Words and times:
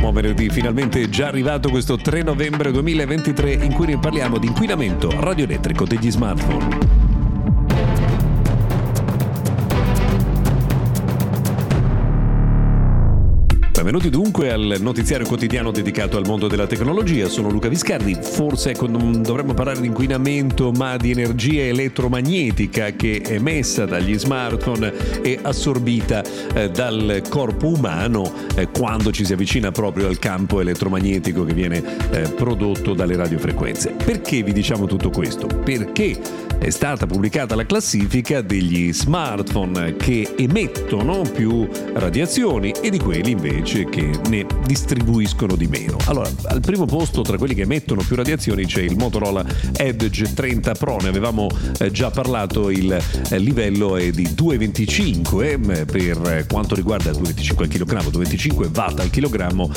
Buon 0.00 0.14
venerdì, 0.14 0.48
finalmente 0.50 1.02
è 1.02 1.08
già 1.08 1.28
arrivato 1.28 1.70
questo 1.70 1.96
3 1.96 2.22
novembre 2.22 2.70
2023 2.70 3.52
in 3.52 3.72
cui 3.72 3.86
ne 3.86 3.98
parliamo 3.98 4.38
di 4.38 4.46
inquinamento 4.46 5.10
radioelettrico 5.10 5.84
degli 5.84 6.10
smartphone. 6.10 7.05
Benvenuti 13.76 14.08
dunque 14.08 14.50
al 14.50 14.78
notiziario 14.80 15.26
quotidiano 15.26 15.70
dedicato 15.70 16.16
al 16.16 16.24
mondo 16.24 16.46
della 16.46 16.66
tecnologia. 16.66 17.28
Sono 17.28 17.50
Luca 17.50 17.68
Viscardi. 17.68 18.16
Forse 18.18 18.70
ecco, 18.70 18.86
non 18.86 19.20
dovremmo 19.20 19.52
parlare 19.52 19.82
di 19.82 19.88
inquinamento, 19.88 20.72
ma 20.72 20.96
di 20.96 21.10
energia 21.10 21.64
elettromagnetica 21.64 22.92
che 22.92 23.20
è 23.20 23.32
emessa 23.32 23.84
dagli 23.84 24.18
smartphone 24.18 25.20
e 25.20 25.38
assorbita 25.42 26.24
eh, 26.54 26.70
dal 26.70 27.22
corpo 27.28 27.68
umano 27.68 28.32
eh, 28.54 28.66
quando 28.68 29.12
ci 29.12 29.26
si 29.26 29.34
avvicina 29.34 29.70
proprio 29.70 30.06
al 30.06 30.18
campo 30.18 30.62
elettromagnetico 30.62 31.44
che 31.44 31.52
viene 31.52 31.82
eh, 32.12 32.20
prodotto 32.30 32.94
dalle 32.94 33.14
radiofrequenze. 33.14 33.90
Perché 33.90 34.42
vi 34.42 34.54
diciamo 34.54 34.86
tutto 34.86 35.10
questo? 35.10 35.48
Perché 35.48 36.18
è 36.58 36.70
stata 36.70 37.04
pubblicata 37.04 37.54
la 37.54 37.66
classifica 37.66 38.40
degli 38.40 38.90
smartphone 38.90 39.96
che 39.96 40.32
emettono 40.34 41.20
più 41.30 41.68
radiazioni 41.92 42.72
e 42.80 42.88
di 42.88 42.98
quelli 42.98 43.32
invece 43.32 43.65
che 43.66 44.10
ne 44.28 44.46
distribuiscono 44.64 45.56
di 45.56 45.66
meno. 45.66 45.96
Allora, 46.06 46.30
al 46.44 46.60
primo 46.60 46.84
posto 46.84 47.22
tra 47.22 47.36
quelli 47.36 47.54
che 47.54 47.62
emettono 47.62 48.02
più 48.06 48.14
radiazioni 48.14 48.64
c'è 48.64 48.80
il 48.80 48.96
Motorola 48.96 49.44
Edge 49.76 50.32
30 50.32 50.74
Pro, 50.74 50.98
ne 50.98 51.08
avevamo 51.08 51.48
eh, 51.78 51.90
già 51.90 52.10
parlato, 52.10 52.70
il 52.70 52.92
eh, 52.92 53.38
livello 53.38 53.96
è 53.96 54.10
di 54.10 54.28
2,25 54.28 55.70
eh, 55.70 55.84
per 55.84 56.46
quanto 56.48 56.76
riguarda 56.76 57.10
2,25 57.10 57.62
al 57.62 57.68
chilogrammo, 57.68 58.08
2,25 58.10 58.70
watt 58.72 59.00
al 59.00 59.10
chilogrammo 59.10 59.70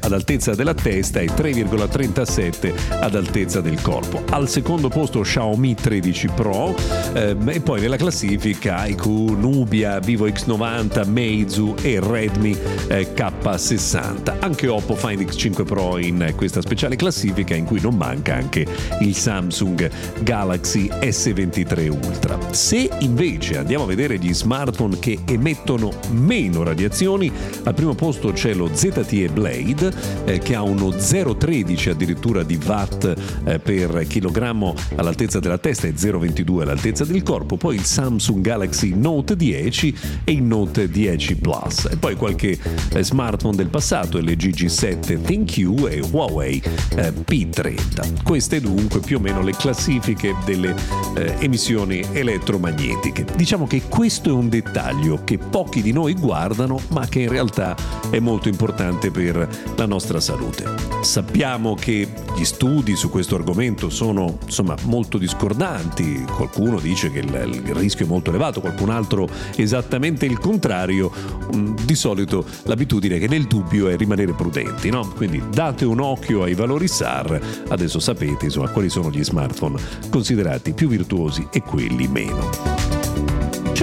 ad 0.00 0.12
altezza 0.12 0.54
della 0.54 0.74
testa 0.74 1.20
e 1.20 1.26
3,37 1.26 2.72
ad 3.00 3.14
altezza 3.14 3.60
del 3.60 3.80
corpo. 3.82 4.22
Al 4.30 4.48
secondo 4.48 4.88
posto 4.88 5.20
Xiaomi 5.20 5.74
13 5.74 6.28
Pro 6.34 6.74
eh, 7.12 7.36
e 7.46 7.60
poi 7.60 7.80
nella 7.80 7.96
classifica 7.96 8.86
IQ, 8.86 9.04
Nubia, 9.04 9.98
Vivo 9.98 10.26
X90, 10.26 11.06
Meizu 11.06 11.74
e 11.82 12.00
Redmi 12.00 12.56
eh, 12.88 13.12
K60. 13.42 14.36
Anche 14.40 14.68
Oppo 14.68 14.94
Find 14.94 15.20
X5 15.20 15.64
Pro 15.64 15.98
in 15.98 16.32
questa 16.36 16.60
speciale 16.60 16.96
classifica 16.96 17.54
in 17.54 17.64
cui 17.64 17.80
non 17.80 17.96
manca 17.96 18.34
anche 18.34 18.66
il 19.00 19.14
Samsung 19.14 19.90
Galaxy 20.20 20.88
S23 20.88 21.88
Ultra. 21.88 22.38
Se 22.50 22.88
invece 23.00 23.58
andiamo 23.58 23.84
a 23.84 23.86
vedere 23.86 24.18
gli 24.18 24.32
smartphone 24.32 24.98
che 24.98 25.18
emettono 25.24 25.92
meno 26.10 26.62
radiazioni, 26.62 27.30
al 27.64 27.74
primo 27.74 27.94
posto 27.94 28.32
c'è 28.32 28.54
lo 28.54 28.70
ZTE 28.72 29.28
Blade 29.28 29.92
eh, 30.24 30.38
che 30.38 30.54
ha 30.54 30.62
uno 30.62 30.88
0,13 30.88 31.90
addirittura 31.90 32.42
di 32.42 32.58
watt 32.64 33.14
eh, 33.44 33.58
per 33.58 34.06
chilogrammo 34.06 34.74
all'altezza 34.96 35.38
della 35.38 35.58
testa 35.58 35.86
e 35.86 35.94
0,20 35.94 36.22
0,22 36.24 36.60
all'altezza 36.60 37.04
del 37.04 37.22
corpo, 37.22 37.56
poi 37.56 37.76
il 37.76 37.84
Samsung 37.84 38.40
Galaxy 38.42 38.94
Note 38.94 39.36
10 39.36 39.96
e 40.24 40.32
il 40.32 40.42
Note 40.42 40.88
10 40.88 41.36
Plus 41.36 41.88
e 41.90 41.96
poi 41.96 42.16
qualche 42.16 42.58
eh, 42.92 43.04
smartphone 43.04 43.23
del 43.24 43.68
passato, 43.68 44.18
LG 44.18 44.50
G7 44.50 45.22
ThinQ 45.22 45.86
e 45.88 46.02
Huawei 46.10 46.62
eh, 46.96 47.10
P30. 47.10 48.22
Queste 48.22 48.60
dunque 48.60 49.00
più 49.00 49.16
o 49.16 49.20
meno 49.20 49.40
le 49.40 49.52
classifiche 49.52 50.36
delle 50.44 50.74
eh, 51.16 51.34
emissioni 51.40 52.04
elettromagnetiche. 52.12 53.24
Diciamo 53.34 53.66
che 53.66 53.82
questo 53.88 54.28
è 54.28 54.32
un 54.32 54.50
dettaglio 54.50 55.22
che 55.24 55.38
pochi 55.38 55.80
di 55.80 55.92
noi 55.92 56.12
guardano 56.14 56.78
ma 56.88 57.06
che 57.06 57.20
in 57.20 57.30
realtà 57.30 57.74
è 58.10 58.18
molto 58.18 58.48
importante 58.48 59.10
per 59.10 59.48
la 59.74 59.86
nostra 59.86 60.20
salute. 60.20 60.64
Sappiamo 61.00 61.74
che 61.74 62.06
gli 62.36 62.44
studi 62.44 62.94
su 62.94 63.08
questo 63.08 63.36
argomento 63.36 63.88
sono 63.88 64.38
insomma 64.44 64.74
molto 64.82 65.16
discordanti 65.16 66.24
qualcuno 66.36 66.78
dice 66.78 67.10
che 67.10 67.20
il, 67.20 67.62
il 67.64 67.74
rischio 67.74 68.04
è 68.04 68.08
molto 68.08 68.30
elevato, 68.30 68.60
qualcun 68.60 68.90
altro 68.90 69.28
esattamente 69.56 70.26
il 70.26 70.38
contrario. 70.38 71.10
Mm, 71.54 71.76
di 71.84 71.94
solito 71.94 72.44
l'abitudine 72.64 73.13
è 73.16 73.18
che 73.18 73.28
nel 73.28 73.44
dubbio 73.44 73.88
è 73.88 73.96
rimanere 73.96 74.32
prudenti, 74.32 74.90
no? 74.90 75.08
Quindi 75.14 75.42
date 75.50 75.84
un 75.84 76.00
occhio 76.00 76.42
ai 76.42 76.54
valori 76.54 76.88
SAR, 76.88 77.40
adesso 77.68 77.98
sapete 77.98 78.46
insomma, 78.46 78.68
quali 78.68 78.88
sono 78.88 79.10
gli 79.10 79.22
smartphone 79.22 79.80
considerati 80.10 80.72
più 80.72 80.88
virtuosi 80.88 81.46
e 81.50 81.62
quelli 81.62 82.08
meno. 82.08 82.93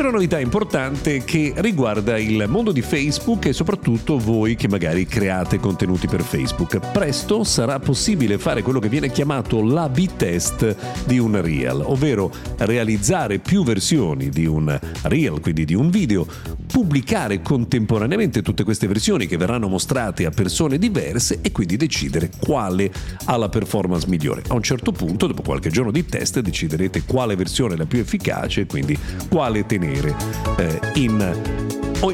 C'è 0.01 0.07
una 0.07 0.15
novità 0.15 0.39
importante 0.39 1.23
che 1.23 1.53
riguarda 1.57 2.17
il 2.17 2.45
mondo 2.47 2.71
di 2.71 2.81
Facebook 2.81 3.45
e 3.45 3.53
soprattutto 3.53 4.17
voi 4.17 4.55
che 4.55 4.67
magari 4.67 5.05
create 5.05 5.59
contenuti 5.59 6.07
per 6.07 6.23
Facebook. 6.23 6.79
Presto 6.91 7.43
sarà 7.43 7.77
possibile 7.77 8.39
fare 8.39 8.63
quello 8.63 8.79
che 8.79 8.89
viene 8.89 9.11
chiamato 9.11 9.61
l'A-B 9.61 10.15
test 10.17 10.75
di 11.05 11.19
un 11.19 11.39
reel, 11.39 11.83
ovvero 11.85 12.31
realizzare 12.57 13.37
più 13.37 13.63
versioni 13.63 14.29
di 14.29 14.47
un 14.47 14.75
reel, 15.03 15.39
quindi 15.39 15.65
di 15.65 15.75
un 15.75 15.91
video, 15.91 16.25
pubblicare 16.65 17.43
contemporaneamente 17.43 18.41
tutte 18.41 18.63
queste 18.63 18.87
versioni 18.87 19.27
che 19.27 19.37
verranno 19.37 19.67
mostrate 19.67 20.25
a 20.25 20.31
persone 20.31 20.79
diverse 20.79 21.41
e 21.43 21.51
quindi 21.51 21.77
decidere 21.77 22.31
quale 22.39 22.91
ha 23.25 23.37
la 23.37 23.49
performance 23.49 24.07
migliore. 24.07 24.41
A 24.47 24.55
un 24.55 24.63
certo 24.63 24.91
punto, 24.91 25.27
dopo 25.27 25.43
qualche 25.43 25.69
giorno 25.69 25.91
di 25.91 26.05
test, 26.05 26.39
deciderete 26.39 27.03
quale 27.05 27.35
versione 27.35 27.75
è 27.75 27.77
la 27.77 27.85
più 27.85 27.99
efficace 27.99 28.61
e 28.61 28.65
quindi 28.65 28.97
quale 29.29 29.63
tenere 29.67 29.90
tenere 29.91 30.15
eh, 30.57 30.79
in, 30.95 31.33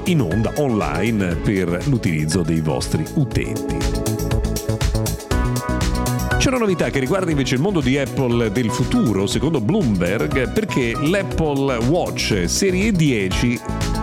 in 0.05 0.21
onda 0.21 0.53
online 0.57 1.35
per 1.35 1.87
l'utilizzo 1.87 2.41
dei 2.41 2.61
vostri 2.61 3.05
utenti. 3.13 3.77
C'è 6.37 6.49
una 6.49 6.59
novità 6.59 6.89
che 6.89 6.99
riguarda 6.99 7.29
invece 7.29 7.55
il 7.55 7.61
mondo 7.61 7.81
di 7.81 7.97
Apple 7.97 8.51
del 8.51 8.69
futuro, 8.71 9.27
secondo 9.27 9.59
Bloomberg, 9.59 10.51
perché 10.53 10.93
l'Apple 10.93 11.77
Watch 11.87 12.43
Serie 12.47 12.91
10 12.91 13.59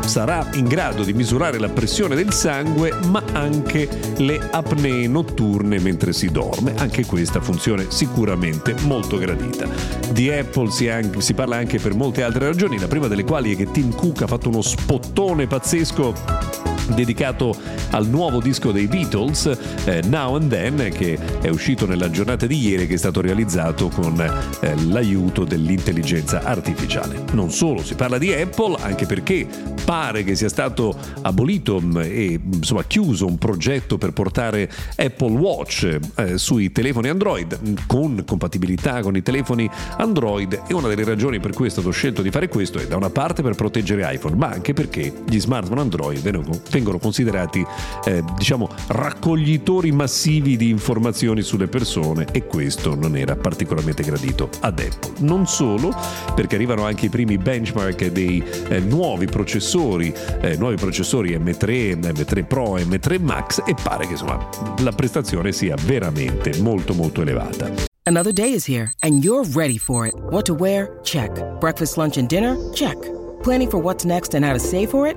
sarà 0.06 0.48
in 0.54 0.66
grado 0.66 1.02
di 1.02 1.12
misurare 1.12 1.58
la 1.58 1.68
pressione 1.68 2.14
del 2.14 2.32
sangue 2.32 2.92
ma 3.08 3.22
anche 3.32 3.88
le 4.18 4.48
apnee 4.50 5.06
notturne 5.08 5.78
mentre 5.78 6.12
si 6.12 6.30
dorme. 6.30 6.74
Anche 6.76 7.04
questa 7.04 7.40
funzione 7.40 7.86
sicuramente 7.88 8.74
molto 8.82 9.18
gradita. 9.18 9.66
Di 10.10 10.30
Apple 10.30 10.70
si, 10.70 10.88
anche, 10.88 11.20
si 11.20 11.34
parla 11.34 11.56
anche 11.56 11.78
per 11.78 11.94
molte 11.94 12.22
altre 12.22 12.46
ragioni, 12.46 12.78
la 12.78 12.88
prima 12.88 13.08
delle 13.08 13.24
quali 13.24 13.52
è 13.52 13.56
che 13.56 13.70
Tim 13.70 13.94
Cook 13.94 14.22
ha 14.22 14.26
fatto 14.26 14.48
uno 14.48 14.62
spottone 14.62 15.46
pazzesco 15.46 16.63
dedicato 16.88 17.56
al 17.90 18.06
nuovo 18.06 18.40
disco 18.40 18.72
dei 18.72 18.86
Beatles, 18.86 19.58
eh, 19.84 20.02
Now 20.06 20.36
and 20.36 20.50
Then, 20.50 20.90
che 20.92 21.18
è 21.40 21.48
uscito 21.48 21.86
nella 21.86 22.10
giornata 22.10 22.46
di 22.46 22.58
ieri, 22.58 22.86
che 22.86 22.94
è 22.94 22.98
stato 22.98 23.20
realizzato 23.20 23.88
con 23.88 24.20
eh, 24.20 24.84
l'aiuto 24.86 25.44
dell'intelligenza 25.44 26.42
artificiale. 26.42 27.22
Non 27.32 27.50
solo, 27.50 27.82
si 27.82 27.94
parla 27.94 28.18
di 28.18 28.32
Apple, 28.32 28.76
anche 28.80 29.06
perché 29.06 29.46
pare 29.84 30.24
che 30.24 30.34
sia 30.34 30.48
stato 30.48 30.96
abolito 31.22 31.80
mm, 31.80 31.96
e 31.98 32.40
insomma 32.54 32.84
chiuso 32.84 33.26
un 33.26 33.38
progetto 33.38 33.98
per 33.98 34.12
portare 34.12 34.70
Apple 34.96 35.36
Watch 35.36 35.98
eh, 36.16 36.38
sui 36.38 36.72
telefoni 36.72 37.08
Android 37.08 37.58
mm, 37.60 37.74
con 37.86 38.22
compatibilità 38.26 39.02
con 39.02 39.14
i 39.16 39.22
telefoni 39.22 39.68
Android 39.98 40.62
e 40.66 40.74
una 40.74 40.88
delle 40.88 41.04
ragioni 41.04 41.38
per 41.38 41.52
cui 41.52 41.66
è 41.66 41.70
stato 41.70 41.90
scelto 41.90 42.22
di 42.22 42.30
fare 42.30 42.48
questo 42.48 42.78
è 42.78 42.86
da 42.86 42.96
una 42.96 43.10
parte 43.10 43.42
per 43.42 43.54
proteggere 43.54 44.10
iPhone, 44.14 44.36
ma 44.36 44.48
anche 44.48 44.72
perché 44.72 45.12
gli 45.28 45.38
smartphone 45.38 45.80
Android 45.80 46.20
vengono 46.20 46.58
considerati 46.82 47.64
eh, 48.04 48.22
diciamo 48.36 48.68
raccoglitori 48.88 49.92
massivi 49.92 50.56
di 50.56 50.70
informazioni 50.70 51.42
sulle 51.42 51.68
persone 51.68 52.26
e 52.32 52.46
questo 52.46 52.94
non 52.94 53.16
era 53.16 53.36
particolarmente 53.36 54.02
gradito 54.02 54.48
ad 54.60 54.78
Apple. 54.78 55.12
Non 55.20 55.46
solo, 55.46 55.94
perché 56.34 56.56
arrivano 56.56 56.84
anche 56.84 57.06
i 57.06 57.08
primi 57.08 57.38
benchmark 57.38 58.06
dei 58.06 58.42
eh, 58.68 58.80
nuovi 58.80 59.26
processori, 59.26 60.12
eh, 60.40 60.56
nuovi 60.56 60.76
processori 60.76 61.36
M3, 61.36 61.98
M3 61.98 62.46
Pro, 62.46 62.76
M3 62.76 63.20
Max 63.20 63.62
e 63.64 63.74
pare 63.80 64.06
che 64.06 64.12
insomma 64.12 64.48
la 64.78 64.92
prestazione 64.92 65.52
sia 65.52 65.76
veramente 65.84 66.60
molto 66.60 66.94
molto 66.94 67.22
elevata. 67.22 67.70
Another 68.06 68.32
day 68.32 68.52
is 68.52 68.66
here 68.66 68.92
and 69.02 69.24
you're 69.24 69.44
ready 69.54 69.78
for 69.78 70.06
it. 70.06 70.14
What 70.30 70.44
to 70.46 70.54
wear? 70.54 70.98
Check. 71.04 71.30
Breakfast, 71.60 71.96
lunch 71.96 72.18
and 72.18 72.28
dinner? 72.28 72.56
Check. 72.72 72.96
Planning 73.42 73.70
for 73.70 73.78
what's 73.78 74.04
next 74.04 74.34
and 74.34 74.44
how 74.44 74.52
to 74.52 74.58
save 74.58 74.90
for 74.90 75.06
it? 75.06 75.16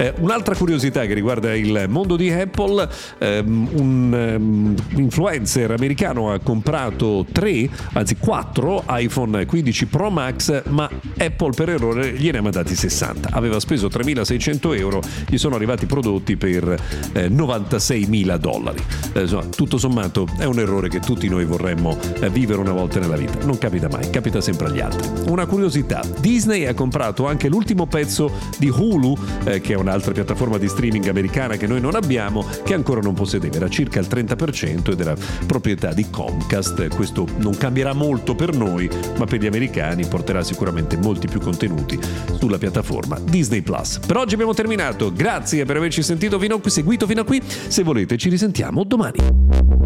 Eh, 0.00 0.14
un'altra 0.20 0.54
curiosità 0.54 1.06
che 1.06 1.14
riguarda 1.14 1.56
il 1.56 1.86
mondo 1.88 2.14
di 2.14 2.30
Apple, 2.30 2.88
ehm, 3.18 3.68
un 3.72 4.36
um, 4.38 4.74
influencer 4.96 5.72
americano 5.72 6.32
ha 6.32 6.38
comprato 6.38 7.26
3, 7.32 7.68
anzi 7.94 8.16
4 8.16 8.84
iPhone 8.90 9.44
15 9.44 9.86
Pro 9.86 10.08
Max, 10.08 10.62
ma 10.68 10.88
Apple 11.18 11.50
per 11.50 11.70
errore 11.70 12.12
gliene 12.12 12.38
ha 12.38 12.42
mandati 12.42 12.76
60. 12.76 13.30
Aveva 13.32 13.58
speso 13.58 13.88
3.600 13.88 14.78
euro, 14.78 15.02
gli 15.28 15.36
sono 15.36 15.56
arrivati 15.56 15.86
prodotti 15.86 16.36
per 16.36 16.80
eh, 17.14 17.28
96.000 17.28 18.36
dollari. 18.36 18.80
Eh, 19.14 19.22
insomma, 19.22 19.46
tutto 19.46 19.78
sommato 19.78 20.28
è 20.38 20.44
un 20.44 20.60
errore 20.60 20.88
che 20.88 21.00
tutti 21.00 21.28
noi 21.28 21.44
vorremmo 21.44 21.98
eh, 22.20 22.30
vivere 22.30 22.60
una 22.60 22.72
volta 22.72 23.00
nella 23.00 23.16
vita. 23.16 23.44
Non 23.44 23.58
capita 23.58 23.88
mai, 23.88 24.08
capita 24.10 24.40
sempre 24.40 24.68
agli 24.68 24.78
altri. 24.78 25.08
Una 25.28 25.46
curiosità, 25.46 26.04
Disney 26.20 26.66
ha 26.66 26.74
comprato 26.74 27.26
anche 27.26 27.48
l'ultimo 27.48 27.86
pezzo 27.86 28.30
di 28.58 28.68
Hulu, 28.68 29.18
eh, 29.42 29.60
che 29.60 29.72
è 29.72 29.76
una 29.76 29.87
un'altra 29.88 30.12
piattaforma 30.12 30.58
di 30.58 30.68
streaming 30.68 31.08
americana 31.08 31.56
che 31.56 31.66
noi 31.66 31.80
non 31.80 31.94
abbiamo, 31.94 32.46
che 32.62 32.74
ancora 32.74 33.00
non 33.00 33.14
possedeva, 33.14 33.56
era 33.56 33.68
circa 33.68 33.98
il 33.98 34.06
30% 34.08 34.92
ed 34.92 35.00
era 35.00 35.14
proprietà 35.46 35.92
di 35.94 36.10
Comcast. 36.10 36.94
Questo 36.94 37.26
non 37.38 37.56
cambierà 37.56 37.94
molto 37.94 38.34
per 38.34 38.54
noi, 38.54 38.88
ma 39.16 39.24
per 39.24 39.40
gli 39.40 39.46
americani 39.46 40.06
porterà 40.06 40.42
sicuramente 40.42 40.98
molti 40.98 41.26
più 41.26 41.40
contenuti 41.40 41.98
sulla 42.38 42.58
piattaforma 42.58 43.18
Disney 43.18 43.62
Plus. 43.62 43.98
Per 44.06 44.16
oggi 44.16 44.34
abbiamo 44.34 44.52
terminato, 44.52 45.10
grazie 45.12 45.64
per 45.64 45.76
averci 45.76 46.02
sentito 46.02 46.38
fino 46.38 46.56
a 46.56 46.60
qui, 46.60 46.70
seguito 46.70 47.06
fino 47.06 47.22
a 47.22 47.24
qui. 47.24 47.42
Se 47.42 47.82
volete 47.82 48.18
ci 48.18 48.28
risentiamo 48.28 48.84
domani. 48.84 49.77